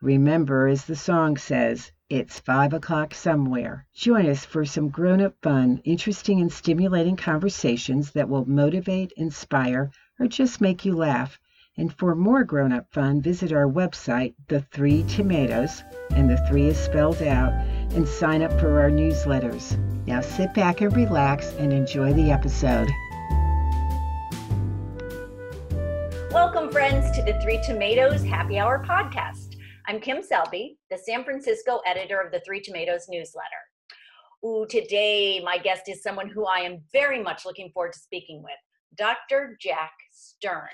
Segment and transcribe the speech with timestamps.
[0.00, 3.86] remember, as the song says, it's five o'clock somewhere.
[3.94, 9.90] Join us for some grown up fun, interesting, and stimulating conversations that will motivate, inspire,
[10.18, 11.38] or just make you laugh.
[11.76, 16.66] And for more grown up fun, visit our website, The Three Tomatoes, and the three
[16.66, 17.52] is spelled out,
[17.94, 19.78] and sign up for our newsletters.
[20.06, 22.88] Now sit back and relax and enjoy the episode.
[26.32, 29.49] Welcome, friends, to the Three Tomatoes Happy Hour podcast.
[29.90, 33.48] I'm Kim Selby, the San Francisco editor of the Three Tomatoes newsletter.
[34.46, 38.40] Ooh, today my guest is someone who I am very much looking forward to speaking
[38.40, 38.52] with,
[38.96, 39.58] Dr.
[39.60, 40.68] Jack Stern.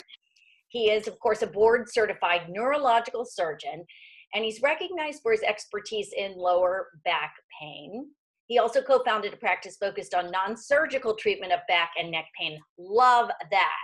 [0.68, 3.86] He is, of course, a board certified neurological surgeon,
[4.34, 8.10] and he's recognized for his expertise in lower back pain.
[8.48, 12.26] He also co founded a practice focused on non surgical treatment of back and neck
[12.38, 12.60] pain.
[12.76, 13.78] Love that.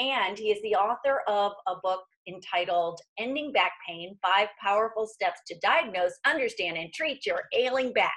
[0.00, 5.42] And he is the author of a book entitled Ending Back Pain Five Powerful Steps
[5.48, 8.14] to Diagnose, Understand, and Treat Your Ailing Back.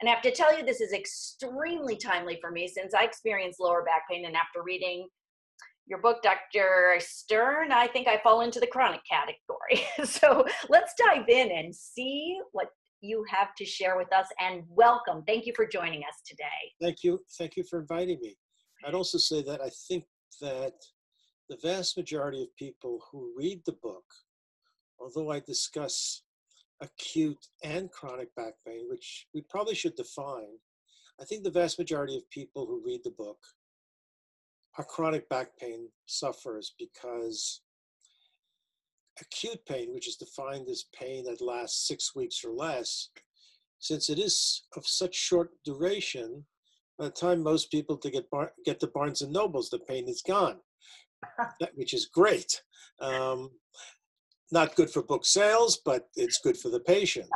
[0.00, 3.58] And I have to tell you, this is extremely timely for me since I experienced
[3.58, 4.26] lower back pain.
[4.26, 5.08] And after reading
[5.86, 6.96] your book, Dr.
[6.98, 9.86] Stern, I think I fall into the chronic category.
[10.04, 12.68] so let's dive in and see what
[13.00, 15.24] you have to share with us and welcome.
[15.26, 16.44] Thank you for joining us today.
[16.82, 17.20] Thank you.
[17.38, 18.36] Thank you for inviting me.
[18.84, 20.04] I'd also say that I think
[20.40, 20.74] that
[21.48, 24.04] the vast majority of people who read the book,
[25.00, 26.22] although I discuss
[26.80, 30.58] acute and chronic back pain, which we probably should define,
[31.20, 33.38] I think the vast majority of people who read the book
[34.76, 37.62] are chronic back pain sufferers because
[39.20, 43.08] acute pain, which is defined as pain that lasts six weeks or less,
[43.80, 46.44] since it is of such short duration,
[46.98, 50.08] by the time most people to get bar- get to Barnes and Nobles, the pain
[50.08, 50.58] is gone,
[51.74, 52.62] which is great.
[53.00, 53.50] Um,
[54.50, 57.28] not good for book sales, but it's good for the patient.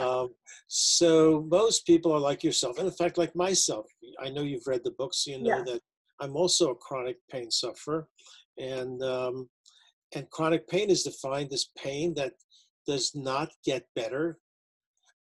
[0.00, 0.30] Um,
[0.66, 3.86] so most people are like yourself, and in fact, like myself.
[4.18, 5.64] I know you've read the books, so you know yeah.
[5.64, 5.80] that
[6.20, 8.08] I'm also a chronic pain sufferer,
[8.56, 9.48] and um,
[10.14, 12.32] and chronic pain is defined as pain that
[12.86, 14.38] does not get better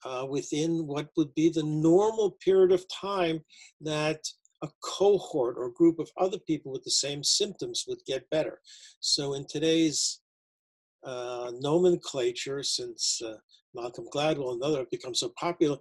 [0.05, 3.39] uh, within what would be the normal period of time
[3.81, 4.19] that
[4.63, 8.59] a cohort or group of other people with the same symptoms would get better.
[8.99, 10.21] So in today's
[11.03, 13.37] uh, nomenclature, since uh,
[13.73, 15.77] Malcolm Gladwell and others have become so popular,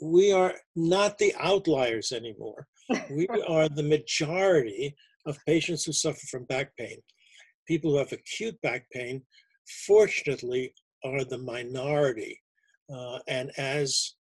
[0.00, 2.66] we are not the outliers anymore.
[3.10, 4.94] we are the majority
[5.26, 6.98] of patients who suffer from back pain.
[7.66, 9.22] People who have acute back pain,
[9.86, 10.74] fortunately,
[11.04, 12.40] are the minority.
[12.92, 14.14] Uh, and as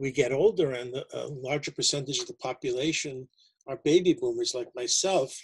[0.00, 3.28] we get older and a larger percentage of the population
[3.68, 5.38] are baby boomers like myself,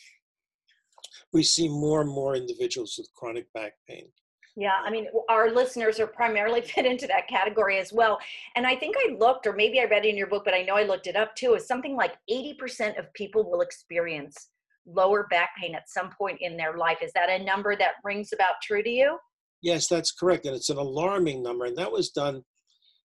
[1.33, 4.09] we see more and more individuals with chronic back pain.
[4.57, 8.19] Yeah, I mean, our listeners are primarily fit into that category as well.
[8.57, 10.63] And I think I looked, or maybe I read it in your book, but I
[10.63, 14.49] know I looked it up too, is something like 80% of people will experience
[14.87, 16.99] lower back pain at some point in their life.
[17.03, 19.19] Is that a number that rings about true to you?
[19.61, 20.47] Yes, that's correct.
[20.47, 21.67] And it's an alarming number.
[21.67, 22.43] And that was done,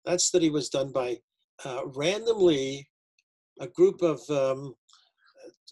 [0.05, 1.17] that study was done by
[1.65, 2.87] uh, randomly
[3.59, 4.73] a group of um,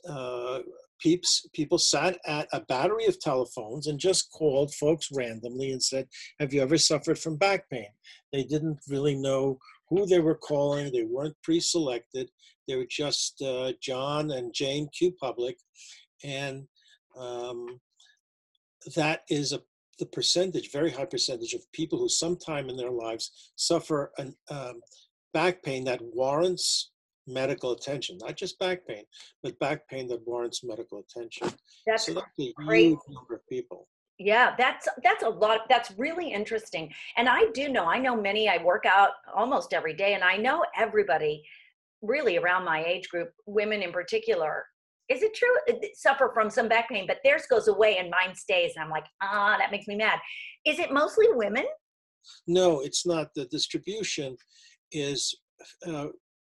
[0.07, 0.59] uh,
[0.99, 6.07] peeps, people sat at a battery of telephones and just called folks randomly and said,
[6.39, 7.89] Have you ever suffered from back pain?
[8.31, 9.57] They didn't really know
[9.89, 12.29] who they were calling, they weren't pre selected.
[12.67, 15.57] They were just uh, John and Jane Q Public.
[16.23, 16.67] And
[17.17, 17.81] um,
[18.95, 19.61] that is a
[19.99, 24.81] the percentage, very high percentage of people who sometime in their lives suffer an um,
[25.33, 26.91] back pain that warrants
[27.27, 29.03] medical attention, not just back pain,
[29.43, 31.49] but back pain that warrants medical attention.
[31.85, 33.87] That's, so that's a great huge number of people.
[34.17, 35.61] Yeah, that's that's a lot.
[35.67, 36.91] That's really interesting.
[37.17, 38.49] And I do know, I know many.
[38.49, 41.43] I work out almost every day, and I know everybody,
[42.03, 44.65] really around my age group, women in particular.
[45.09, 45.53] Is it true?
[45.95, 49.05] Suffer from some back pain, but theirs goes away and mine stays, and I'm like,
[49.21, 50.19] ah, that makes me mad.
[50.65, 51.65] Is it mostly women?
[52.47, 53.33] No, it's not.
[53.35, 54.37] The distribution
[54.91, 55.35] is
[55.87, 56.07] uh,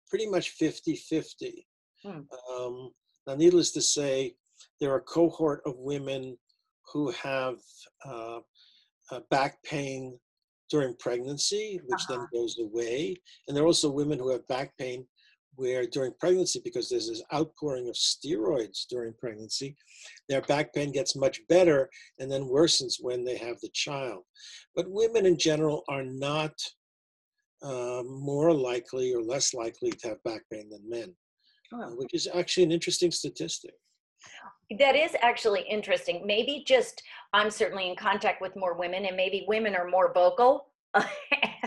[0.09, 1.67] pretty much 50 50.
[2.05, 2.21] Hmm.
[2.55, 2.91] Um,
[3.27, 4.35] now, needless to say,
[4.81, 6.37] there are a cohort of women
[6.93, 7.57] who have
[8.05, 8.41] uh,
[9.11, 10.19] uh, back pain
[10.71, 12.15] during pregnancy, which uh-huh.
[12.17, 13.17] then goes away.
[13.47, 15.07] And there are also women who have back pain
[15.55, 19.77] where during pregnancy, because there's this outpouring of steroids during pregnancy,
[20.29, 24.23] their back pain gets much better and then worsens when they have the child.
[24.75, 26.53] But women in general are not
[27.63, 31.15] uh, more likely or less likely to have back pain than men,
[31.73, 31.97] uh, Oh.
[31.97, 33.75] which is actually an interesting statistic.
[34.79, 36.27] That is actually interesting.
[36.27, 40.69] Maybe just I'm certainly in contact with more women, and maybe women are more vocal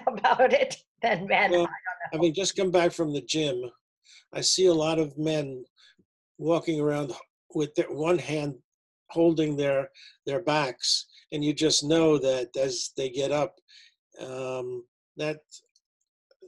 [0.08, 1.52] about it than men.
[1.52, 1.68] Well,
[2.14, 3.62] having just come back from the gym,
[4.34, 5.64] I see a lot of men
[6.38, 7.14] walking around
[7.54, 8.56] with their one hand
[9.12, 9.90] holding their
[10.26, 13.56] their backs, and you just know that as they get up,
[14.20, 14.84] um,
[15.18, 15.40] that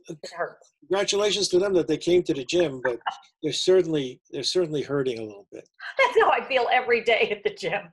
[0.10, 0.74] it hurts.
[0.82, 3.00] congratulations to them that they came to the gym, but
[3.44, 5.68] they're certainly they're certainly hurting a little bit.
[5.98, 7.90] That's how I feel every day at the gym.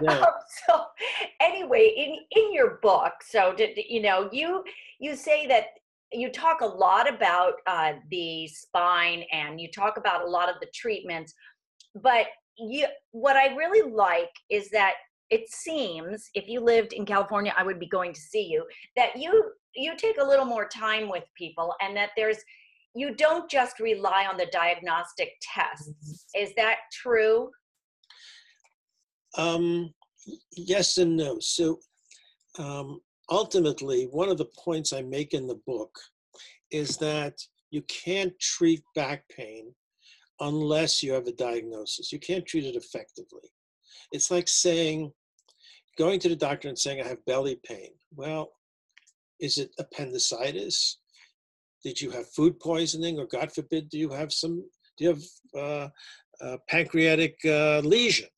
[0.00, 0.18] Yeah.
[0.18, 0.26] Um,
[0.66, 0.84] so,
[1.40, 4.62] anyway, in in your book, so did you know you
[5.00, 5.66] you say that
[6.12, 10.56] you talk a lot about uh, the spine and you talk about a lot of
[10.60, 11.34] the treatments,
[12.02, 12.26] but
[12.58, 14.94] you what I really like is that
[15.30, 18.64] it seems if you lived in California, I would be going to see you.
[18.96, 22.38] That you you take a little more time with people, and that there's
[22.94, 26.24] you don't just rely on the diagnostic tests.
[26.34, 27.50] Is that true?
[29.36, 29.92] Um,
[30.56, 31.38] yes and no.
[31.40, 31.78] So
[32.58, 33.00] um,
[33.30, 35.94] ultimately, one of the points I make in the book
[36.70, 37.34] is that
[37.70, 39.74] you can't treat back pain
[40.40, 42.12] unless you have a diagnosis.
[42.12, 43.50] You can't treat it effectively.
[44.12, 45.12] It's like saying,
[45.98, 47.90] going to the doctor and saying, I have belly pain.
[48.14, 48.52] Well,
[49.40, 50.98] is it appendicitis?
[51.84, 54.64] Did you have food poisoning, or God forbid, do you have some?
[54.96, 55.22] Do you have
[55.54, 55.88] uh,
[56.44, 58.28] uh, pancreatic uh, lesion?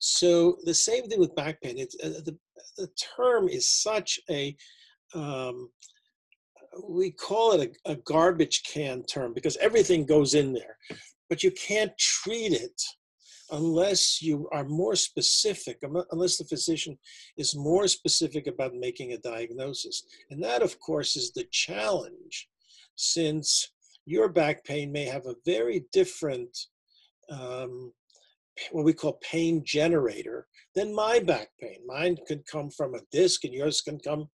[0.00, 1.78] So the same thing with back pain.
[1.78, 2.36] It's, uh, the,
[2.76, 4.56] the term is such a,
[5.14, 5.70] um,
[6.88, 10.76] we call it a, a garbage can term because everything goes in there,
[11.28, 12.82] but you can't treat it
[13.52, 15.78] unless you are more specific,
[16.10, 16.98] unless the physician
[17.36, 20.04] is more specific about making a diagnosis.
[20.30, 22.48] And that, of course, is the challenge
[22.96, 23.72] since
[24.06, 26.56] your back pain may have a very different
[27.30, 27.92] um,
[28.72, 31.78] what we call pain generator than my back pain.
[31.86, 34.28] Mine could come from a disc, and yours can come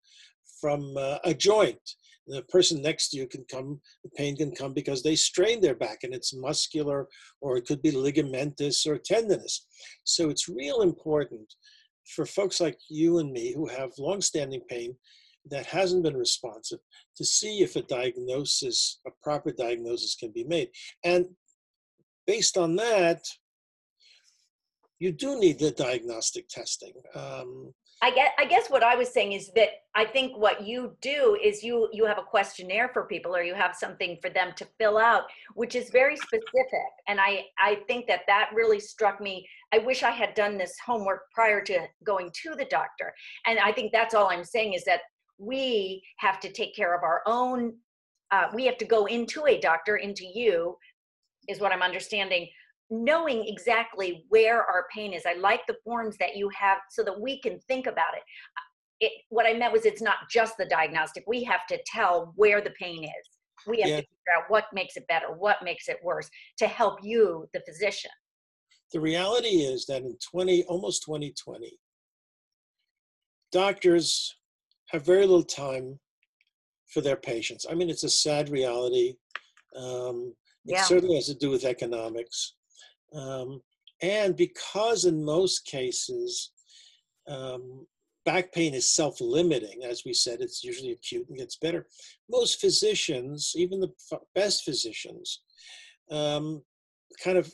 [0.60, 1.80] from uh, a joint.
[2.26, 5.76] The person next to you can come, the pain can come because they strain their
[5.76, 7.06] back and it's muscular,
[7.40, 9.66] or it could be ligamentous or tendinous.
[10.04, 11.54] So it's real important
[12.14, 14.96] for folks like you and me who have longstanding pain
[15.50, 16.78] that hasn't been responsive
[17.16, 20.68] to see if a diagnosis, a proper diagnosis can be made.
[21.04, 21.26] And
[22.26, 23.22] based on that,
[24.98, 26.94] you do need the diagnostic testing.
[27.14, 27.72] Um,
[28.02, 31.38] I guess, I guess what I was saying is that I think what you do
[31.42, 34.66] is you you have a questionnaire for people or you have something for them to
[34.78, 36.90] fill out which is very specific.
[37.08, 39.48] And I I think that that really struck me.
[39.72, 43.14] I wish I had done this homework prior to going to the doctor.
[43.46, 45.00] And I think that's all I'm saying is that
[45.38, 47.74] we have to take care of our own
[48.30, 50.76] uh, we have to go into a doctor into you
[51.48, 52.48] is what I'm understanding
[52.90, 55.24] knowing exactly where our pain is.
[55.26, 58.22] I like the forms that you have so that we can think about it.
[59.00, 59.12] it.
[59.28, 61.24] What I meant was it's not just the diagnostic.
[61.26, 63.28] We have to tell where the pain is.
[63.66, 63.96] We have Yeah.
[63.96, 67.60] to figure out what makes it better, what makes it worse to help you, the
[67.66, 68.10] physician.
[68.92, 71.76] the reality is that in 20, almost 2020,
[73.50, 74.36] doctors
[74.90, 75.98] have very little time
[76.86, 77.66] for their patients.
[77.68, 79.16] I mean, it's a sad reality.
[79.74, 80.84] Um, it Yeah.
[80.84, 82.54] certainly has to do with economics.
[83.14, 83.60] Um,
[84.02, 86.50] and because in most cases,
[87.28, 87.86] um,
[88.24, 91.86] back pain is self limiting, as we said, it's usually acute and gets better.
[92.30, 95.42] Most physicians, even the f- best physicians,
[96.10, 96.62] um,
[97.22, 97.50] kind of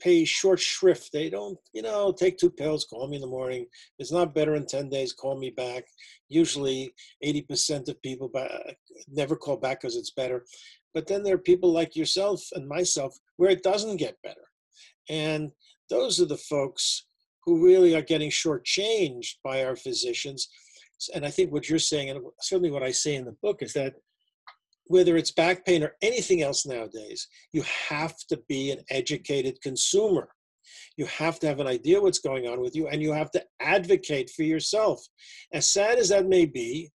[0.00, 1.10] pay short shrift.
[1.12, 3.62] They don't, you know, take two pills, call me in the morning.
[3.62, 3.68] If
[3.98, 5.84] it's not better in 10 days, call me back.
[6.28, 6.92] Usually
[7.24, 8.74] 80% of people ba-
[9.08, 10.44] never call back because it's better.
[10.94, 14.45] But then there are people like yourself and myself where it doesn't get better.
[15.08, 15.52] And
[15.88, 17.06] those are the folks
[17.44, 20.48] who really are getting shortchanged by our physicians.
[21.14, 23.72] And I think what you're saying, and certainly what I say in the book, is
[23.74, 23.94] that
[24.88, 30.28] whether it's back pain or anything else nowadays, you have to be an educated consumer.
[30.96, 33.44] You have to have an idea what's going on with you, and you have to
[33.60, 35.04] advocate for yourself.
[35.52, 36.90] As sad as that may be,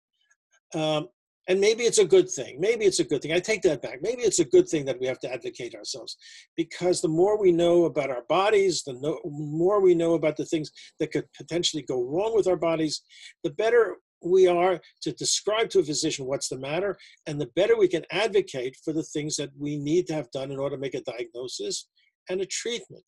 [0.74, 1.08] um,
[1.48, 2.60] and maybe it's a good thing.
[2.60, 3.32] Maybe it's a good thing.
[3.32, 4.00] I take that back.
[4.02, 6.16] Maybe it's a good thing that we have to advocate ourselves
[6.56, 10.46] because the more we know about our bodies, the no, more we know about the
[10.46, 13.02] things that could potentially go wrong with our bodies,
[13.44, 17.76] the better we are to describe to a physician what's the matter, and the better
[17.78, 20.82] we can advocate for the things that we need to have done in order to
[20.82, 21.88] make a diagnosis
[22.30, 23.04] and a treatment.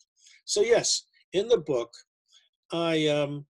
[0.46, 1.92] So, yes, in the book,
[2.72, 3.46] I um,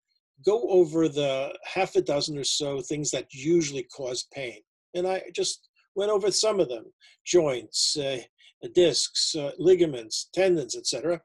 [0.45, 4.61] go over the half a dozen or so things that usually cause pain.
[4.93, 6.85] And I just went over some of them
[7.25, 8.19] joints, uh,
[8.73, 11.21] discs, uh, ligaments, tendons, etc.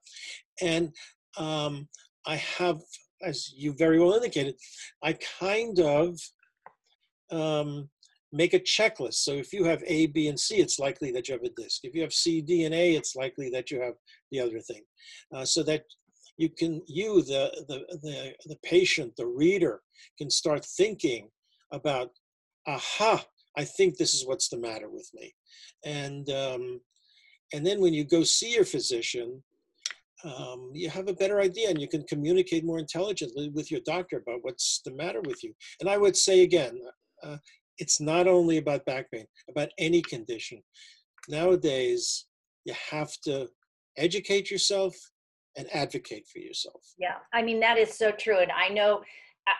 [0.62, 0.92] And
[1.36, 1.88] um,
[2.26, 2.80] I have
[3.24, 4.56] as you very well indicated,
[5.02, 6.18] I kind of
[7.30, 7.88] um,
[8.32, 9.14] make a checklist.
[9.14, 11.80] So if you have A, B, and C, it's likely that you have a disc.
[11.84, 13.94] If you have C, D, and A, it's likely that you have
[14.30, 14.82] the other thing.
[15.34, 15.84] Uh, so that
[16.36, 19.80] you can, you, the, the, the, the patient, the reader,
[20.18, 21.28] can start thinking
[21.72, 22.10] about,
[22.66, 23.24] aha,
[23.56, 25.34] I think this is what's the matter with me.
[25.84, 26.80] And, um,
[27.52, 29.42] and then when you go see your physician,
[30.24, 34.16] um, you have a better idea and you can communicate more intelligently with your doctor
[34.18, 35.52] about what's the matter with you.
[35.80, 36.80] And I would say again,
[37.22, 37.36] uh,
[37.78, 40.62] it's not only about back pain, about any condition.
[41.28, 42.26] Nowadays,
[42.64, 43.48] you have to
[43.96, 44.94] educate yourself
[45.56, 46.82] and advocate for yourself.
[46.98, 48.38] Yeah, I mean, that is so true.
[48.38, 49.02] And I know,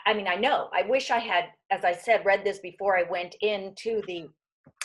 [0.07, 3.03] I mean, I know, I wish I had, as I said, read this before I
[3.03, 4.29] went into the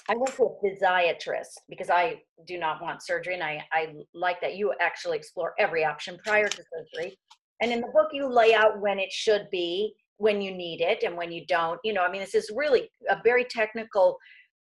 [0.10, 4.42] I went to a physiatrist because I do not want surgery, and I, I like
[4.42, 7.20] that you actually explore every option prior to surgery.
[7.62, 11.04] And in the book, you lay out when it should be, when you need it,
[11.04, 11.80] and when you don't.
[11.84, 14.18] You know, I mean, this is really a very technical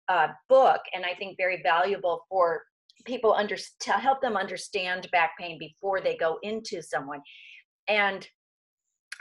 [0.09, 2.63] uh, book, and I think very valuable for
[3.05, 7.21] people under to help them understand back pain before they go into someone.
[7.87, 8.27] And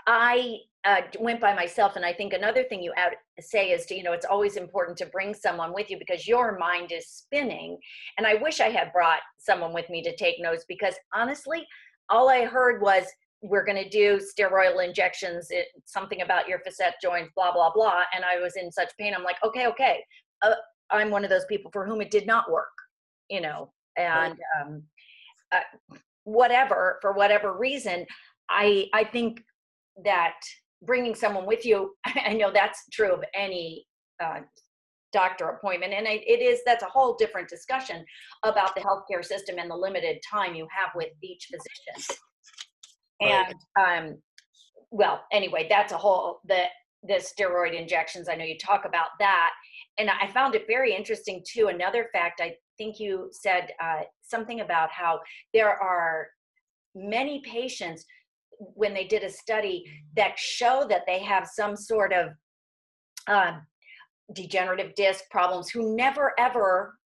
[0.09, 3.97] I uh, went by myself, and I think another thing you out say is to
[3.97, 7.77] you know it's always important to bring someone with you because your mind is spinning.
[8.17, 11.67] And I wish I had brought someone with me to take notes because honestly,
[12.09, 13.05] all I heard was
[13.43, 18.03] we're going to do steroidal injections, it, something about your facet joints, blah blah blah.
[18.15, 19.13] And I was in such pain.
[19.13, 20.05] I'm like, okay, okay.
[20.43, 20.55] Uh,
[20.91, 22.69] I'm one of those people for whom it did not work,
[23.29, 24.83] you know, and um,
[25.51, 25.89] uh,
[26.23, 28.07] whatever for whatever reason.
[28.49, 29.43] I I think
[30.05, 30.37] that
[30.87, 33.87] bringing someone with you i know that's true of any
[34.23, 34.41] uh,
[35.13, 38.05] doctor appointment and it is that's a whole different discussion
[38.45, 42.19] about the healthcare system and the limited time you have with each physician.
[43.21, 44.19] And um
[44.91, 46.65] well anyway that's a whole the
[47.03, 49.53] the steroid injections i know you talk about that
[49.99, 54.61] and i found it very interesting too another fact i think you said uh, something
[54.61, 55.21] about how
[55.55, 56.29] there are
[56.95, 58.05] many patients
[58.59, 59.85] when they did a study
[60.17, 62.29] that show that they have some sort of
[63.27, 63.53] uh,
[64.35, 66.99] degenerative disc problems who never ever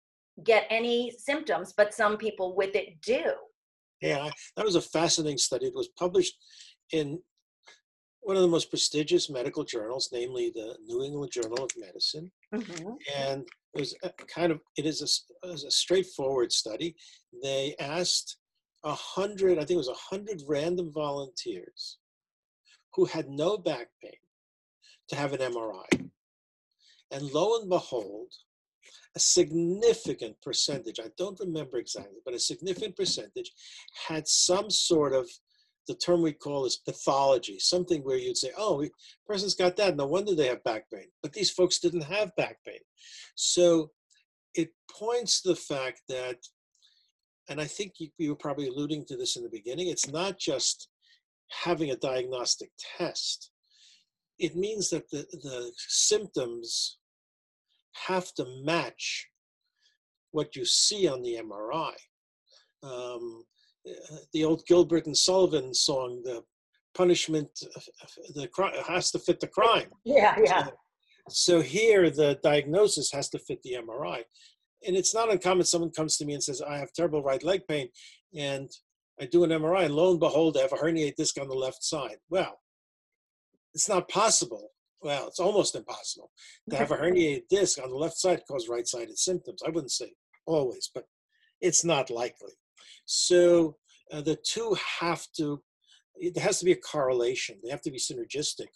[0.45, 3.23] get any symptoms, but some people with it do.
[4.01, 5.67] Yeah, that was a fascinating study.
[5.67, 6.37] It was published
[6.93, 7.19] in
[8.21, 12.31] one of the most prestigious medical journals, namely the New England Journal of Medicine.
[12.53, 12.91] Mm-hmm.
[13.17, 13.95] And it was
[14.33, 16.95] kind of, it is a, it a straightforward study.
[17.43, 18.37] They asked
[18.83, 21.97] a hundred, I think it was a hundred random volunteers
[22.93, 24.11] who had no back pain
[25.09, 26.09] to have an MRI.
[27.11, 28.31] And lo and behold,
[29.15, 33.51] a significant percentage, I don't remember exactly, but a significant percentage
[34.07, 35.27] had some sort of
[35.87, 38.85] the term we call is pathology, something where you'd say, oh,
[39.27, 41.07] person's got that, no wonder they have back pain.
[41.23, 42.79] But these folks didn't have back pain.
[43.33, 43.89] So
[44.53, 46.37] it points to the fact that
[47.49, 50.39] and I think you, you were probably alluding to this in the beginning, it's not
[50.39, 50.89] just
[51.63, 53.51] having a diagnostic test.
[54.37, 56.99] It means that the, the symptoms
[58.07, 59.27] have to match
[60.31, 61.93] what you see on the MRI.
[62.83, 63.43] Um,
[64.33, 66.43] the old Gilbert and Sullivan song, the
[66.93, 67.49] punishment
[68.35, 68.47] the
[68.87, 69.89] has to fit the crime.
[70.05, 70.65] Yeah, yeah.
[70.65, 70.71] So,
[71.29, 74.23] so here, the diagnosis has to fit the MRI
[74.85, 77.61] and it's not uncommon someone comes to me and says, I have terrible right leg
[77.67, 77.89] pain,
[78.37, 78.69] and
[79.19, 81.55] I do an MRI, and lo and behold, I have a herniated disc on the
[81.55, 82.17] left side.
[82.29, 82.59] Well,
[83.73, 84.69] it's not possible.
[85.01, 86.31] Well, it's almost impossible
[86.69, 89.61] to have a herniated disc on the left side cause right sided symptoms.
[89.65, 90.13] I wouldn't say
[90.45, 91.05] always, but
[91.61, 92.53] it's not likely.
[93.05, 93.77] So
[94.11, 95.61] uh, the two have to,
[96.33, 98.67] there has to be a correlation, they have to be synergistic.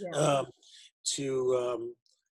[0.00, 0.18] Yeah.
[0.18, 0.46] Um,
[1.14, 1.94] to um,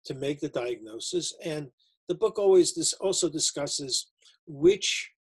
[0.05, 1.69] to make the diagnosis and
[2.09, 4.09] the book always this also discusses
[4.47, 5.11] which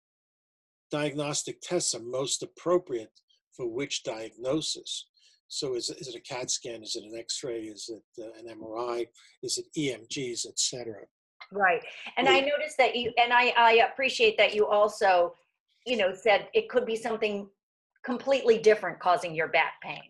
[0.90, 3.12] diagnostic tests are most appropriate
[3.52, 5.07] for which diagnosis.
[5.49, 6.83] So is, is it a CAT scan?
[6.83, 7.62] Is it an X-ray?
[7.62, 9.07] Is it uh, an MRI?
[9.42, 10.95] Is it EMGs, etc.
[11.52, 11.83] Right.
[12.16, 12.28] And.
[12.28, 15.35] I noticed that you, and I, I appreciate that you also,
[15.87, 17.49] you know, said it could be something
[18.04, 20.02] completely different causing your back pain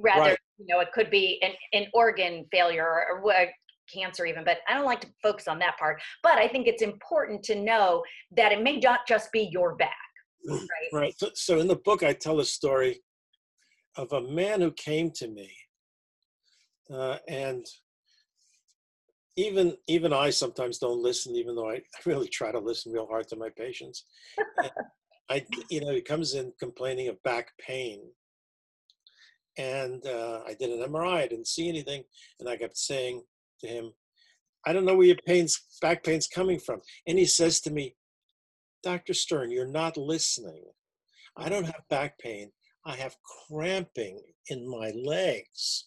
[0.00, 0.38] rather right.
[0.58, 3.22] you know, it could be an, an organ failure or, or
[3.92, 6.00] cancer even, but I don't like to focus on that part.
[6.22, 8.02] But I think it's important to know
[8.36, 9.94] that it may not just be your back.
[10.46, 10.60] Right.
[10.92, 11.14] Right.
[11.18, 13.02] So, so in the book, I tell a story
[13.96, 15.50] of a man who came to me,
[16.92, 17.66] uh, and
[19.36, 23.28] even even I sometimes don't listen, even though I really try to listen real hard
[23.28, 24.04] to my patients.
[25.30, 28.00] I, you know, he comes in complaining of back pain,
[29.56, 31.22] and uh, I did an MRI.
[31.22, 32.02] I didn't see anything,
[32.40, 33.22] and I kept saying
[33.60, 33.94] to him,
[34.66, 37.96] "I don't know where your pain's back pain's coming from." And he says to me,
[38.82, 39.14] "Dr.
[39.14, 40.64] Stern, you're not listening.
[41.36, 42.52] I don't have back pain.
[42.84, 45.86] I have cramping in my legs."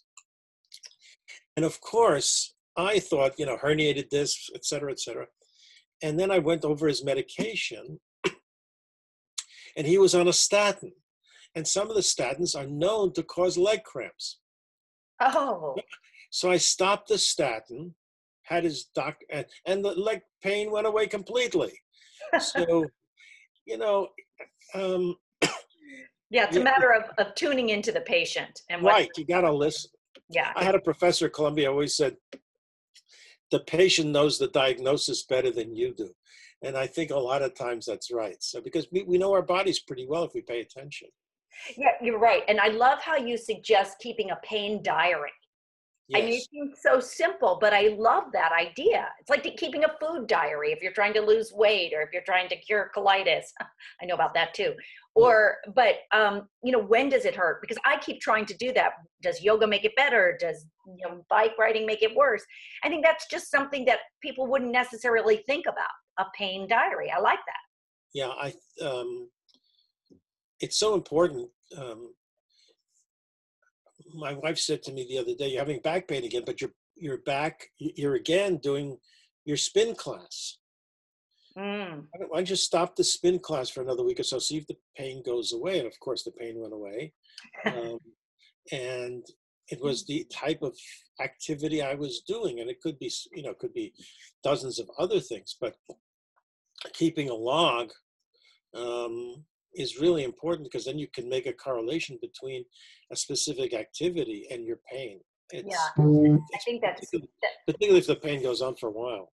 [1.55, 5.27] And of course, I thought, you know, herniated discs, et cetera, et cetera.
[6.01, 7.99] And then I went over his medication,
[9.77, 10.93] and he was on a statin.
[11.55, 14.39] And some of the statins are known to cause leg cramps.
[15.19, 15.75] Oh.
[16.33, 17.93] So I stopped the statin,
[18.41, 21.71] had his doc, and, and the leg pain went away completely.
[22.39, 22.87] So,
[23.67, 24.07] you know,
[24.73, 25.15] um,
[26.31, 29.41] yeah, it's a matter of, of tuning into the patient and what, right, you got
[29.41, 29.91] to listen.
[30.27, 30.51] yeah.
[30.55, 32.17] I had a professor at Columbia always said,
[33.51, 36.09] the patient knows the diagnosis better than you do.
[36.63, 38.37] And I think a lot of times that's right.
[38.39, 41.09] So, because we, we know our bodies pretty well if we pay attention.
[41.77, 42.41] Yeah, you're right.
[42.47, 45.29] And I love how you suggest keeping a pain diary.
[46.13, 49.07] I mean, it seems so simple, but I love that idea.
[49.19, 52.23] It's like keeping a food diary if you're trying to lose weight or if you're
[52.23, 53.45] trying to cure colitis.
[54.01, 54.73] I know about that too.
[55.15, 57.61] Or, but, um, you know, when does it hurt?
[57.61, 58.93] Because I keep trying to do that.
[59.21, 60.37] Does yoga make it better?
[60.39, 62.43] Does, you know, bike riding make it worse?
[62.83, 65.87] I think that's just something that people wouldn't necessarily think about
[66.19, 67.11] a pain diary.
[67.15, 67.63] I like that.
[68.13, 68.53] yeah i
[68.85, 69.29] um
[70.59, 72.13] it's so important um
[74.13, 76.73] my wife said to me the other day you're having back pain again but you're
[76.95, 78.97] you're back you're again doing
[79.45, 80.57] your spin class.
[81.57, 82.05] Mm.
[82.09, 84.57] why don't why don't you stop the spin class for another week or so see
[84.57, 85.77] if the pain goes away?
[85.77, 87.13] And of course the pain went away.
[87.65, 87.99] Um,
[88.71, 89.23] and
[89.69, 90.75] it was the type of
[91.21, 93.93] activity i was doing and it could be you know could be
[94.43, 95.75] dozens of other things but
[96.93, 97.91] keeping a log
[98.75, 99.43] um,
[99.75, 102.63] is really important because then you can make a correlation between
[103.11, 105.19] a specific activity and your pain
[105.51, 106.03] it's, Yeah.
[106.03, 106.39] Mm.
[106.53, 107.29] I think that's particularly,
[107.67, 109.31] particularly if the pain goes on for a while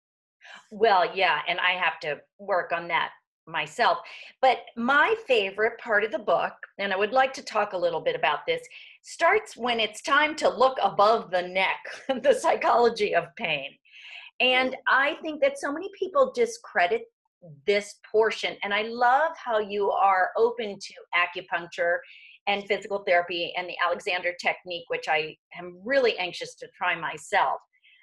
[0.71, 3.11] Well, yeah, and I have to work on that
[3.47, 3.99] myself.
[4.41, 8.01] But my favorite part of the book, and I would like to talk a little
[8.01, 8.63] bit about this,
[9.03, 11.79] starts when it's time to look above the neck,
[12.23, 13.71] the psychology of pain.
[14.41, 17.03] And I think that so many people discredit
[17.67, 18.57] this portion.
[18.63, 21.99] And I love how you are open to acupuncture
[22.47, 27.61] and physical therapy and the Alexander technique, which I am really anxious to try myself.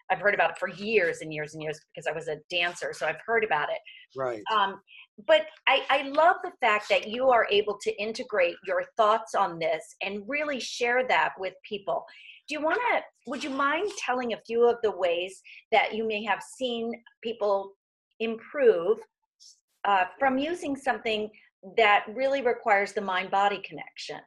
[0.09, 2.93] I've heard about it for years and years and years because I was a dancer,
[2.93, 3.79] so I've heard about it.
[4.15, 4.79] right Um,
[5.27, 9.59] but I, I love the fact that you are able to integrate your thoughts on
[9.59, 12.05] this and really share that with people.
[12.47, 16.07] Do you want to, would you mind telling a few of the ways that you
[16.07, 17.73] may have seen people
[18.19, 18.99] improve
[19.87, 21.29] uh, from using something
[21.77, 24.19] that really requires the mind body connection?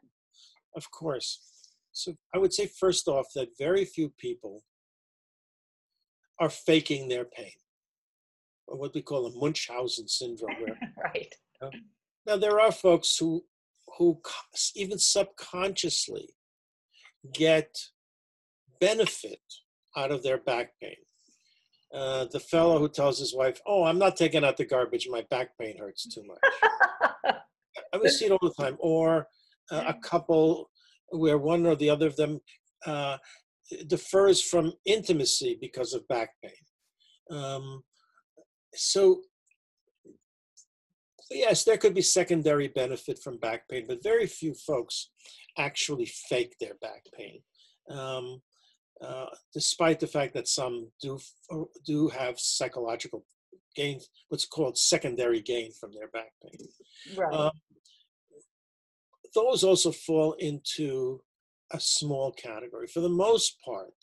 [0.74, 1.40] Of course.
[1.92, 4.64] So I would say first off that very few people
[6.40, 7.52] are faking their pain,
[8.66, 10.54] or what we call a Munchausen syndrome.
[10.60, 11.34] Where right.
[12.26, 13.44] now there are folks who
[13.98, 14.20] who
[14.76, 16.28] even subconsciously
[17.34, 17.76] get
[18.80, 19.40] benefit
[19.96, 20.96] out of their back pain.
[21.92, 25.08] Uh, the fellow who tells his wife, "Oh, I'm not taking out the garbage.
[25.08, 27.34] My back pain hurts too much."
[27.92, 28.76] I would see it all the time.
[28.78, 29.26] Or
[29.70, 30.70] uh, a couple
[31.10, 32.40] where one or the other of them
[32.86, 33.16] uh,
[33.86, 36.52] defers from intimacy because of back pain.
[37.30, 37.82] Um,
[38.74, 39.22] so,
[41.30, 45.10] yes, there could be secondary benefit from back pain, but very few folks
[45.58, 47.40] actually fake their back pain.
[47.90, 48.40] Um,
[49.04, 51.18] uh, despite the fact that some do
[51.86, 53.24] do have psychological
[53.76, 56.68] gain, what's called secondary gain from their back pain
[57.16, 57.32] right.
[57.32, 57.52] um,
[59.34, 61.20] those also fall into
[61.72, 62.86] a small category.
[62.86, 63.94] For the most part,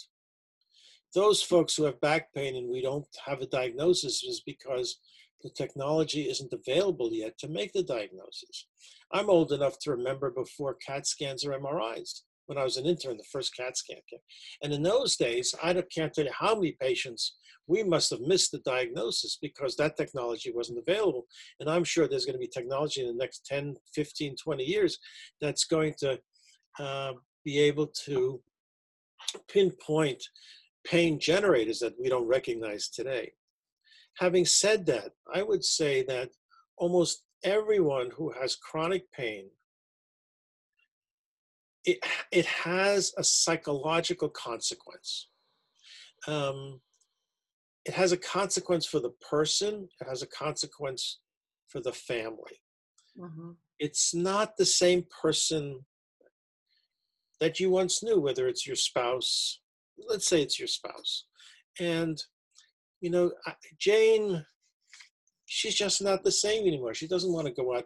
[1.14, 5.00] those folks who have back pain and we don't have a diagnosis is because
[5.44, 8.68] the technology isn't available yet to make the diagnosis.
[9.12, 12.22] I'm old enough to remember before CAT scans or MRIs.
[12.48, 14.20] When I was an intern, the first CAT scan came.
[14.64, 18.52] And in those days, I can't tell you how many patients we must have missed
[18.52, 21.28] the diagnosis because that technology wasn't available.
[21.60, 24.98] And I'm sure there's going to be technology in the next 10, 15, 20 years
[25.42, 26.20] that's going to
[26.80, 28.42] uh, be able to
[29.50, 30.24] pinpoint
[30.86, 33.32] pain generators that we don't recognize today.
[34.18, 36.30] Having said that, I would say that
[36.78, 39.50] almost everyone who has chronic pain,
[41.88, 42.00] it,
[42.32, 45.30] it has a psychological consequence.
[46.28, 46.82] Um,
[47.86, 51.20] it has a consequence for the person, it has a consequence
[51.70, 52.62] for the family.
[53.18, 53.52] Mm-hmm.
[53.80, 55.86] It's not the same person
[57.40, 59.62] that you once knew, whether it's your spouse,
[60.10, 61.26] let's say it's your spouse.
[61.80, 62.22] And,
[63.00, 63.32] you know,
[63.80, 64.46] Jane,
[65.46, 66.94] she's just not the same anymore.
[66.94, 67.86] She doesn't want to go out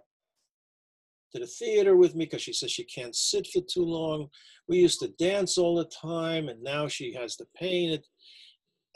[1.34, 4.28] to the theater with me because she says she can't sit for too long.
[4.68, 8.00] We used to dance all the time, and now she has the pain.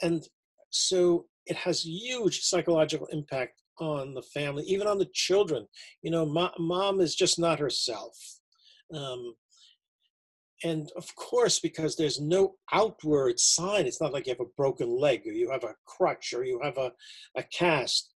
[0.02, 0.26] And
[0.70, 5.66] so it has huge psychological impact on the family, even on the children.
[6.02, 8.16] You know, mom, mom is just not herself.
[8.92, 9.34] Um,
[10.64, 14.88] and of course, because there's no outward sign, it's not like you have a broken
[14.88, 16.92] leg or you have a crutch or you have a,
[17.36, 18.14] a cast.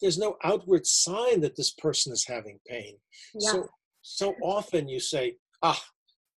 [0.00, 2.96] There's no outward sign that this person is having pain.
[3.34, 3.50] Yeah.
[3.50, 3.68] So,
[4.02, 5.82] so often you say, ah,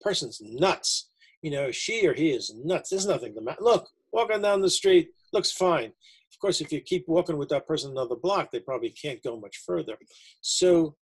[0.01, 1.09] person's nuts.
[1.41, 2.89] You know, she or he is nuts.
[2.89, 3.61] There's nothing the matter.
[3.61, 5.85] Look, walking down the street, looks fine.
[6.31, 9.39] Of course, if you keep walking with that person another block, they probably can't go
[9.39, 9.97] much further.
[10.41, 10.95] So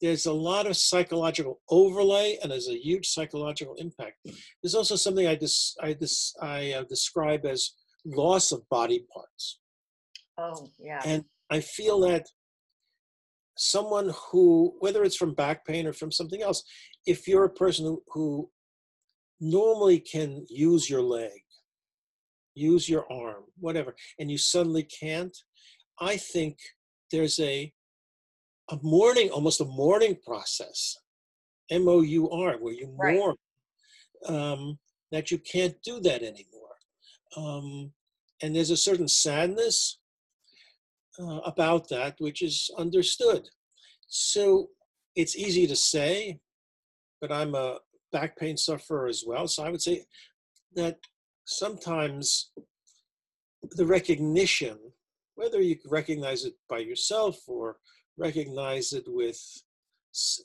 [0.00, 4.16] there's a lot of psychological overlay and there's a huge psychological impact.
[4.62, 7.72] There's also something I, dis, I, dis, I uh, describe as
[8.04, 9.58] loss of body parts.
[10.38, 11.02] Oh, yeah.
[11.04, 12.26] And I feel that
[13.56, 16.62] someone who, whether it's from back pain or from something else,
[17.06, 18.50] if you're a person who, who
[19.40, 21.40] normally can use your leg,
[22.54, 25.36] use your arm, whatever, and you suddenly can't,
[26.00, 26.58] I think
[27.10, 27.72] there's a
[28.70, 30.98] a mourning, almost a mourning process,
[31.70, 33.16] M O U R, where you right.
[33.16, 33.36] mourn
[34.26, 34.78] um,
[35.10, 36.76] that you can't do that anymore.
[37.36, 37.92] Um,
[38.42, 40.00] and there's a certain sadness
[41.20, 43.48] uh, about that, which is understood.
[44.06, 44.68] So
[45.16, 46.40] it's easy to say,
[47.20, 47.78] but I'm a
[48.12, 49.48] back pain sufferer as well.
[49.48, 50.04] So I would say
[50.74, 50.98] that
[51.44, 52.50] sometimes
[53.72, 54.78] the recognition,
[55.34, 57.76] whether you recognize it by yourself or
[58.16, 59.40] recognize it with,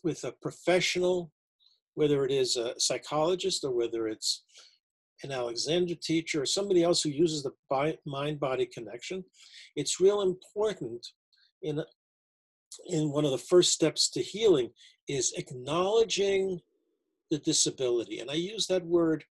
[0.04, 1.32] with a professional,
[1.96, 4.44] whether it is a psychologist or whether it's
[5.24, 9.24] an Alexander teacher or somebody else who uses the mind body connection.
[9.76, 11.06] It's real important
[11.62, 11.84] in,
[12.88, 14.70] in one of the first steps to healing
[15.08, 16.60] is acknowledging
[17.32, 18.20] the disability.
[18.20, 19.24] And I use that word,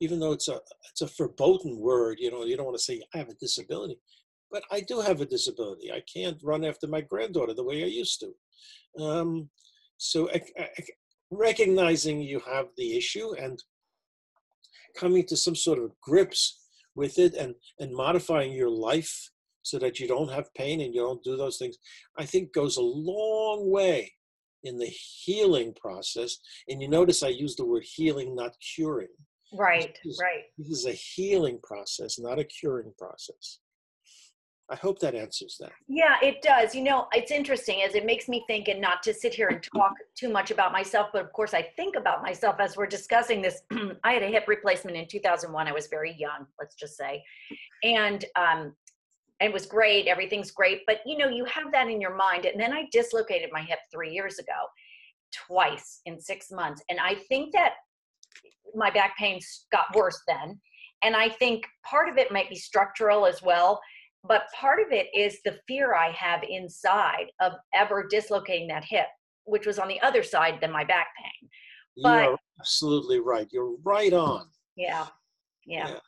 [0.00, 0.60] even though it's a
[0.90, 3.98] it's a verboten word, you know, you don't want to say I have a disability
[4.54, 5.90] but I do have a disability.
[5.90, 9.04] I can't run after my granddaughter the way I used to.
[9.04, 9.50] Um,
[9.96, 10.30] so
[11.32, 13.60] recognizing you have the issue and
[14.96, 16.60] coming to some sort of grips
[16.94, 19.30] with it and, and modifying your life
[19.62, 21.76] so that you don't have pain and you don't do those things,
[22.18, 24.12] I think goes a long way
[24.62, 26.38] in the healing process.
[26.68, 29.08] And you notice I use the word healing, not curing.
[29.56, 30.42] Right, this is, right.
[30.58, 33.60] This is a healing process, not a curing process.
[34.70, 35.72] I hope that answers that.
[35.88, 36.74] Yeah, it does.
[36.74, 39.62] You know, it's interesting as it makes me think, and not to sit here and
[39.62, 43.42] talk too much about myself, but of course, I think about myself as we're discussing
[43.42, 43.60] this.
[44.04, 45.68] I had a hip replacement in 2001.
[45.68, 47.22] I was very young, let's just say,
[47.82, 48.74] and um,
[49.40, 50.06] it was great.
[50.06, 52.46] Everything's great, but you know, you have that in your mind.
[52.46, 54.52] And then I dislocated my hip three years ago,
[55.30, 57.74] twice in six months, and I think that
[58.74, 60.58] my back pain got worse then.
[61.02, 63.78] And I think part of it might be structural as well
[64.26, 69.06] but part of it is the fear I have inside of ever dislocating that hip,
[69.44, 71.48] which was on the other side than my back pain.
[72.02, 73.48] But, You're absolutely right.
[73.52, 74.46] You're right on.
[74.76, 75.06] Yeah.
[75.66, 75.88] Yeah.
[75.88, 75.98] yeah.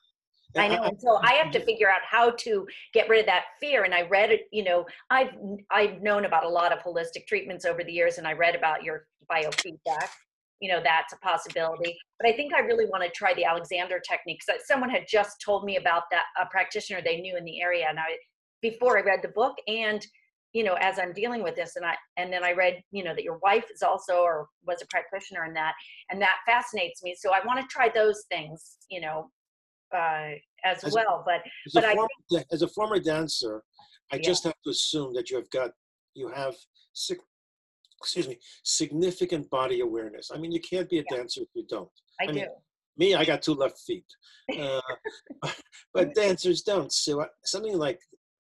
[0.62, 0.82] I know.
[0.84, 3.84] And so I have to figure out how to get rid of that fear.
[3.84, 5.30] And I read it, you know, I've
[5.70, 8.82] I've known about a lot of holistic treatments over the years, and I read about
[8.82, 10.08] your biofeedback
[10.60, 14.00] you know that's a possibility but i think i really want to try the alexander
[14.00, 17.60] techniques that someone had just told me about that a practitioner they knew in the
[17.60, 18.04] area and i
[18.62, 20.06] before i read the book and
[20.52, 23.14] you know as i'm dealing with this and i and then i read you know
[23.14, 25.74] that your wife is also or was a practitioner in that
[26.10, 29.30] and that fascinates me so i want to try those things you know
[29.94, 30.30] uh,
[30.64, 31.42] as, as well but
[31.72, 33.62] but I think, as a former dancer
[34.12, 34.22] i yeah.
[34.22, 35.70] just have to assume that you have got
[36.14, 36.54] you have
[38.00, 40.30] excuse me, significant body awareness.
[40.34, 41.16] I mean, you can't be a yeah.
[41.16, 41.88] dancer if you don't.
[42.20, 42.32] I, I do.
[42.34, 42.48] Mean,
[42.98, 44.06] me, I got two left feet,
[44.58, 44.80] uh,
[45.94, 46.92] but dancers don't.
[46.92, 47.98] So uh, something like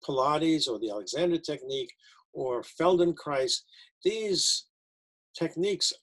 [0.07, 1.91] Pilates or the Alexander technique
[2.33, 3.53] or Feldenkrais,
[4.03, 4.65] these
[5.37, 5.93] techniques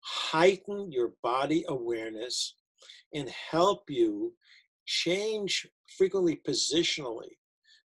[0.00, 2.54] heighten your body awareness
[3.14, 4.32] and help you
[4.86, 7.30] change frequently positionally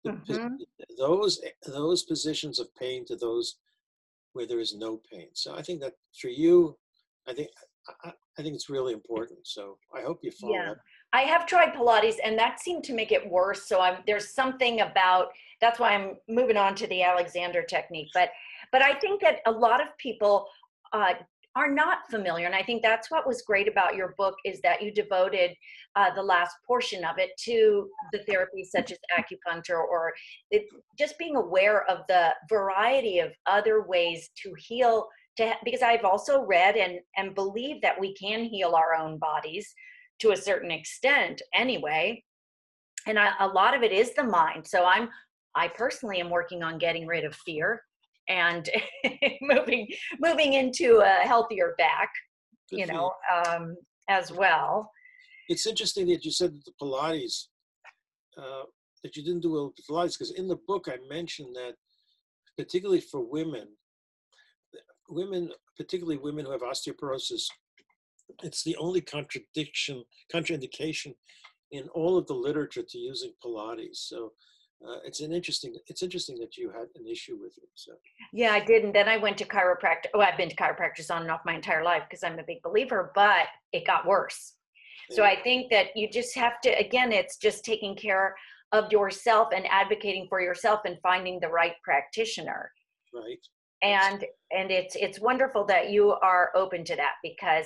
[0.03, 0.57] the, Mhm.
[0.97, 3.57] those those positions of pain to those
[4.37, 5.27] where there is no pain.
[5.33, 6.77] So I think that for you,
[7.27, 7.49] I think
[8.05, 9.39] I, I think it's really important.
[9.43, 10.71] So I hope you follow Yeah.
[10.71, 10.77] up.
[11.13, 13.67] I have tried Pilates and that seemed to make it worse.
[13.67, 18.09] So I'm there's something about that's why I'm moving on to the Alexander technique.
[18.13, 18.29] But
[18.71, 20.47] but I think that a lot of people
[20.93, 21.15] uh,
[21.57, 24.81] are not familiar, and I think that's what was great about your book is that
[24.81, 25.51] you devoted
[25.95, 30.13] uh, the last portion of it to the therapies such as acupuncture or
[30.51, 30.65] it,
[30.97, 35.07] just being aware of the variety of other ways to heal.
[35.37, 39.73] To because I've also read and and believe that we can heal our own bodies
[40.19, 42.23] to a certain extent anyway
[43.05, 45.09] and I, a lot of it is the mind so i'm
[45.55, 47.83] i personally am working on getting rid of fear
[48.29, 48.69] and
[49.41, 49.87] moving
[50.19, 52.09] moving into a healthier back
[52.69, 53.75] Good you know um,
[54.09, 54.91] as well
[55.49, 57.45] It's interesting that you said that the Pilates,
[58.37, 58.63] uh,
[59.03, 61.75] that you didn't do well with Pilates, because in the book I mentioned that,
[62.57, 63.67] particularly for women,
[65.09, 67.47] women, particularly women who have osteoporosis,
[68.43, 71.13] it's the only contradiction, contraindication
[71.71, 73.97] in all of the literature to using Pilates.
[74.07, 74.33] So
[74.85, 77.69] uh, it's an interesting, it's interesting that you had an issue with it.
[77.75, 77.93] So.
[78.31, 81.23] Yeah i did and then i went to chiropractor oh i've been to chiropractors on
[81.23, 84.53] and off my entire life because i'm a big believer but it got worse.
[85.09, 88.35] So i think that you just have to again it's just taking care
[88.73, 92.71] of yourself and advocating for yourself and finding the right practitioner.
[93.13, 93.39] Right.
[93.81, 97.65] and and it's it's wonderful that you are open to that because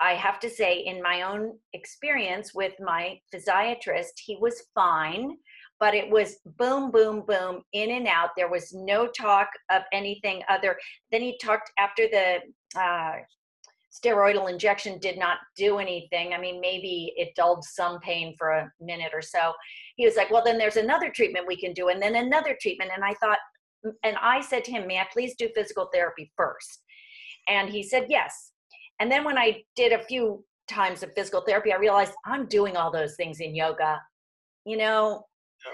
[0.00, 5.36] i have to say in my own experience with my physiatrist he was fine
[5.80, 10.42] but it was boom boom boom in and out there was no talk of anything
[10.48, 10.76] other
[11.10, 12.38] then he talked after the
[12.78, 13.12] uh,
[13.92, 18.70] steroidal injection did not do anything i mean maybe it dulled some pain for a
[18.80, 19.52] minute or so
[19.96, 22.90] he was like well then there's another treatment we can do and then another treatment
[22.94, 23.38] and i thought
[24.02, 26.82] and I said to him, May I please do physical therapy first?
[27.48, 28.52] And he said, Yes.
[29.00, 32.76] And then when I did a few times of physical therapy, I realized I'm doing
[32.76, 34.00] all those things in yoga.
[34.64, 35.24] You know,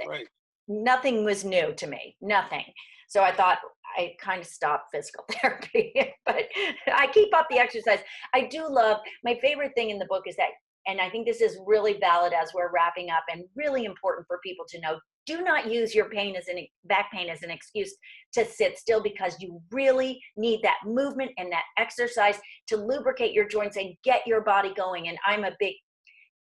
[0.08, 0.26] Right.
[0.68, 2.64] nothing was new to me, nothing.
[3.08, 3.58] So I thought
[3.96, 5.92] I kind of stopped physical therapy,
[6.26, 6.44] but
[6.92, 8.00] I keep up the exercise.
[8.34, 10.48] I do love my favorite thing in the book is that,
[10.86, 14.38] and I think this is really valid as we're wrapping up and really important for
[14.44, 17.94] people to know do not use your pain as an back pain as an excuse
[18.32, 23.48] to sit still because you really need that movement and that exercise to lubricate your
[23.48, 25.74] joints and get your body going and i'm a big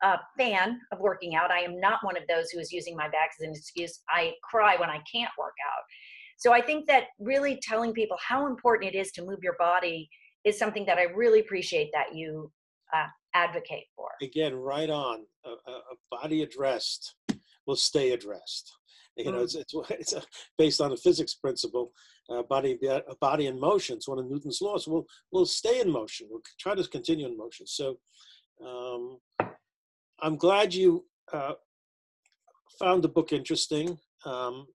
[0.01, 3.07] uh, fan of working out i am not one of those who is using my
[3.09, 5.83] back as an excuse i cry when i can't work out
[6.37, 10.09] so i think that really telling people how important it is to move your body
[10.45, 12.51] is something that i really appreciate that you
[12.93, 15.25] uh, advocate for Again, right on.
[15.45, 15.81] A, a,
[16.11, 17.15] body addressed
[17.65, 18.71] will stay addressed.
[19.15, 19.43] You know, Mm.
[19.43, 20.23] it's it's, it's a,
[20.57, 21.91] based on a physics principle.
[22.29, 23.97] Uh, body a body in motion.
[23.97, 24.87] It's one of Newton's laws.
[24.87, 26.27] We'll we'll stay in motion.
[26.29, 27.65] We'll try to continue in motion.
[27.67, 27.97] So,
[28.65, 29.19] um,
[30.21, 31.53] I'm glad you uh,
[32.77, 33.97] found the book interesting.
[34.25, 34.67] Um,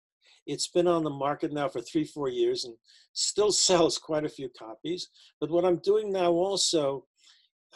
[0.46, 2.74] it's been on the market now for three, four years and
[3.12, 5.09] still sells quite a few copies.
[5.40, 7.04] But what I'm doing now also,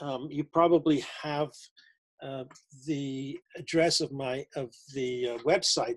[0.01, 1.51] um, you probably have
[2.23, 2.45] uh,
[2.87, 5.97] the address of my of the uh, website.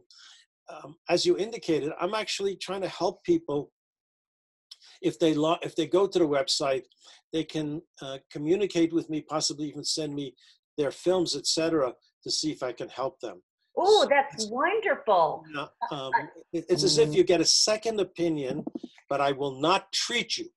[0.70, 3.72] Um, as you indicated, I'm actually trying to help people.
[5.02, 6.84] If they lo- if they go to the website,
[7.34, 10.36] they can uh, communicate with me, possibly even send me
[10.78, 13.42] their films, etc., to see if I can help them.
[13.78, 16.12] oh that's wonderful Now, um,
[16.54, 18.66] it's as if you get a second opinion,
[19.10, 20.48] but I will not treat you.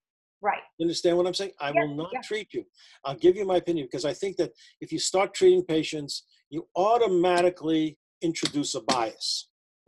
[0.42, 1.52] right You understand what I'm saying?
[1.60, 2.20] I Yeah, will not yeah.
[2.30, 2.62] treat you.
[3.04, 4.50] I'll give you my opinion because I think that
[4.80, 6.12] if you start treating patients,
[6.54, 7.84] you automatically
[8.28, 9.28] introduce a bias.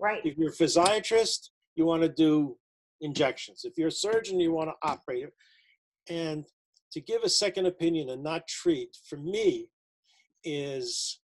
[0.07, 1.41] right If you're a physiatrist,
[1.77, 2.57] you want to do
[3.01, 3.59] injections.
[3.69, 5.29] If you're a surgeon, you want to operate.
[6.09, 6.45] And
[6.93, 9.69] to give a second opinion and not treat, for me,
[10.47, 11.21] is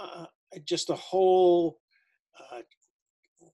[0.00, 0.24] uh,
[0.64, 1.78] just a whole
[2.40, 2.60] uh,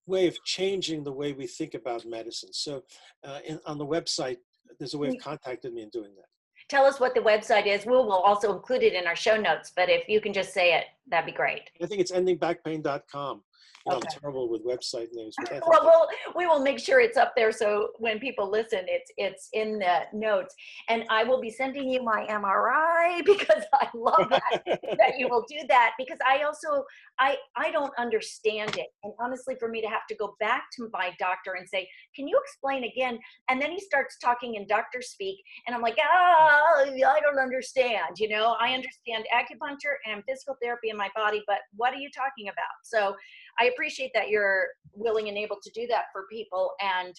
[0.06, 2.52] way of changing the way we think about medicine.
[2.52, 2.84] So,
[3.24, 4.36] uh, in, on the website,
[4.78, 6.26] there's a way of contacting me and doing that.
[6.68, 9.72] tell us what the website is we will also include it in our show notes
[9.74, 13.42] but if you can just say it that'd be great I think it's endingbackpain.com.
[13.90, 14.14] You know, Okay.
[14.14, 15.36] I'm terrible with website names.
[15.38, 18.50] But I think well, we'll we will make sure it's up there so when people
[18.50, 20.54] listen, it's it's in the notes.
[20.88, 25.44] And I will be sending you my MRI because I love that that you will
[25.48, 26.84] do that because I also
[27.18, 28.88] I I don't understand it.
[29.02, 32.28] And honestly, for me to have to go back to my doctor and say, "Can
[32.28, 36.84] you explain again?" And then he starts talking in doctor speak, and I'm like, "Ah,
[36.84, 41.58] I don't understand." You know, I understand acupuncture and physical therapy in my body, but
[41.76, 42.78] what are you talking about?
[42.84, 43.14] So
[43.58, 47.14] I appreciate that you're willing and able to do that for people, and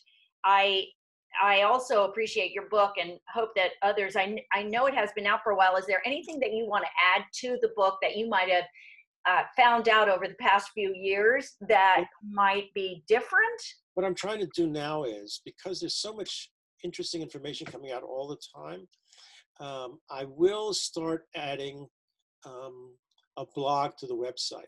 [0.46, 0.86] I
[1.42, 4.16] I also appreciate your book and hope that others.
[4.16, 5.76] I I know it has been out for a while.
[5.76, 8.66] Is there anything that you want to add to the book that you might have
[9.28, 13.62] uh, found out over the past few years that might be different?
[13.94, 16.50] what I'm trying to do now is because there's so much
[16.84, 18.88] interesting information coming out all the time,
[19.60, 21.88] um, I will start adding
[22.46, 22.96] um,
[23.38, 24.64] a blog to the website.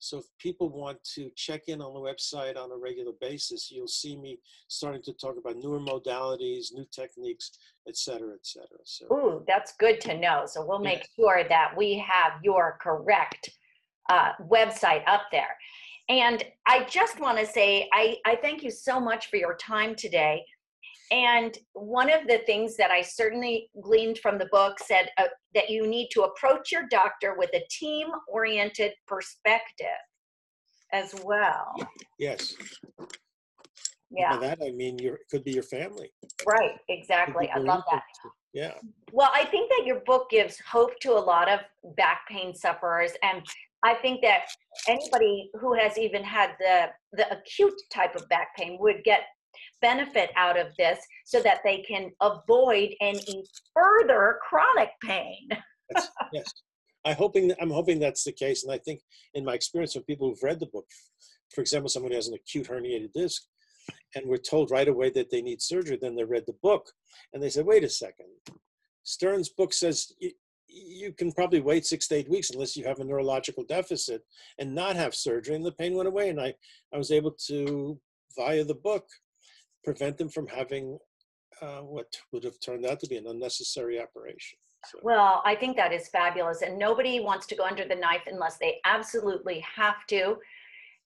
[0.00, 3.86] So if people want to check in on the website on a regular basis, you'll
[3.86, 7.52] see me starting to talk about newer modalities, new techniques,
[7.86, 8.78] et cetera, et cetera.
[8.84, 10.44] So Ooh, that's good to know.
[10.46, 13.50] So we'll make sure that we have your correct
[14.08, 15.56] uh, website up there.
[16.08, 19.94] And I just want to say, I, I thank you so much for your time
[19.94, 20.44] today.
[21.10, 25.68] And one of the things that I certainly gleaned from the book said uh, that
[25.68, 29.86] you need to approach your doctor with a team oriented perspective
[30.92, 31.74] as well.
[32.18, 32.54] yes,
[34.10, 36.10] Yeah, by that I mean your it could be your family.
[36.46, 37.50] right, exactly.
[37.50, 38.02] I love that.
[38.52, 38.74] Yeah.
[39.12, 41.60] Well, I think that your book gives hope to a lot of
[41.96, 43.12] back pain sufferers.
[43.22, 43.42] And
[43.84, 44.42] I think that
[44.88, 49.22] anybody who has even had the, the acute type of back pain would get
[49.80, 55.48] benefit out of this so that they can avoid any further chronic pain.
[56.32, 56.46] Yes,
[57.04, 59.00] I hoping I'm hoping that's the case, and I think
[59.34, 60.86] in my experience with people who've read the book,
[61.52, 63.42] for example, someone has an acute herniated disc,
[64.14, 66.92] and we're told right away that they need surgery, then they read the book,
[67.32, 68.26] and they said, "Wait a second,
[69.02, 70.12] Stern's book says."
[70.72, 74.22] You can probably wait six to eight weeks unless you have a neurological deficit
[74.60, 76.54] and not have surgery and the pain went away and i
[76.94, 77.98] i was able to
[78.36, 79.04] via the book
[79.84, 80.98] prevent them from having
[81.62, 84.98] uh, what would have turned out to be an unnecessary operation so.
[85.02, 86.62] Well, I think that is fabulous.
[86.62, 90.36] And nobody wants to go under the knife unless they absolutely have to.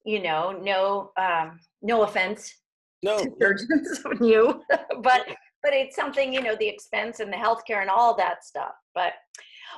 [0.04, 2.54] You know, no um, no offense
[3.02, 4.62] no to surgeons on you,
[5.02, 5.26] but
[5.62, 8.74] but it's something, you know, the expense and the healthcare and all that stuff.
[8.94, 9.14] But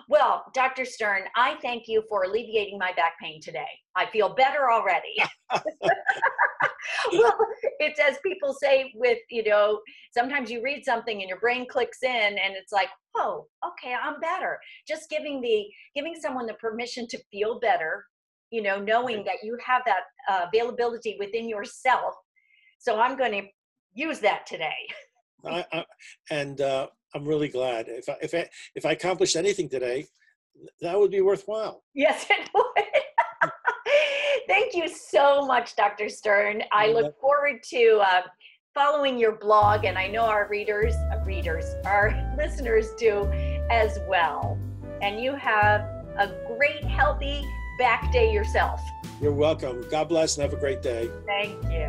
[0.08, 0.84] well, Dr.
[0.84, 3.66] Stern, I thank you for alleviating my back pain today.
[3.94, 5.16] I feel better already.
[7.12, 7.36] well,
[7.78, 9.80] it's as people say with, you know,
[10.12, 14.20] sometimes you read something and your brain clicks in and it's like, oh, okay, I'm
[14.20, 14.58] better.
[14.86, 18.04] Just giving the giving someone the permission to feel better,
[18.50, 22.14] you know, knowing that you have that uh, availability within yourself.
[22.78, 23.42] So I'm going to
[23.94, 24.74] use that today.
[25.44, 25.84] I, I,
[26.30, 30.06] and uh, I'm really glad if I, if I, if I accomplished anything today,
[30.80, 31.82] that would be worthwhile.
[31.94, 32.84] Yes, it would.
[34.48, 36.08] Thank you so much, Dr.
[36.08, 36.62] Stern.
[36.72, 38.22] I look forward to uh,
[38.74, 43.24] following your blog, and I know our readers, uh, readers, our listeners do
[43.70, 44.58] as well.
[45.02, 45.80] And you have
[46.18, 47.44] a great, healthy
[47.78, 48.80] back day yourself.
[49.20, 49.84] You're welcome.
[49.90, 51.10] God bless and have a great day.
[51.26, 51.88] Thank you.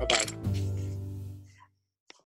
[0.00, 0.37] Bye bye.